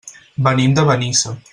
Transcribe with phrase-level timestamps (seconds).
[0.47, 1.39] Venim de Benissa.